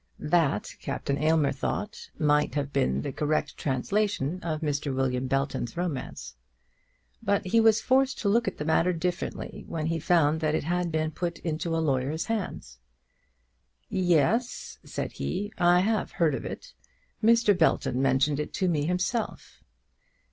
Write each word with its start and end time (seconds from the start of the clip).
That 0.17 0.73
Captain 0.81 1.15
Aylmer 1.19 1.51
thought 1.51 2.09
might 2.17 2.55
have 2.55 2.73
been 2.73 3.03
the 3.03 3.11
correct 3.11 3.55
translation 3.55 4.39
of 4.41 4.61
Mr. 4.61 4.95
William 4.95 5.27
Belton's 5.27 5.77
romance. 5.77 6.35
But 7.21 7.45
he 7.45 7.59
was 7.59 7.81
forced 7.81 8.17
to 8.21 8.27
look 8.27 8.47
at 8.47 8.57
the 8.57 8.65
matter 8.65 8.93
differently 8.93 9.63
when 9.67 9.85
he 9.85 9.99
found 9.99 10.39
that 10.41 10.55
it 10.55 10.63
had 10.63 10.91
been 10.91 11.11
put 11.11 11.37
into 11.41 11.75
a 11.75 11.77
lawyer's 11.77 12.25
hands. 12.25 12.79
"Yes," 13.89 14.79
said 14.83 15.11
he, 15.11 15.53
"I 15.59 15.81
have 15.81 16.13
heard 16.13 16.33
of 16.33 16.45
it. 16.45 16.73
Mr. 17.23 17.55
Belton 17.55 18.01
mentioned 18.01 18.39
it 18.39 18.53
to 18.53 18.67
me 18.67 18.87
himself." 18.87 19.61